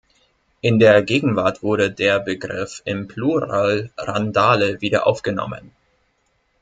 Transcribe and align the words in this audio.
In 0.61 0.79
der 0.79 1.03
Gegenwart 1.03 1.61
wurde 1.61 1.91
der 1.91 2.19
Begriff 2.19 2.81
im 2.85 3.07
Plural 3.07 3.91
"Randale" 3.99 4.81
wieder 4.81 5.05
aufgenommen. 5.05 5.73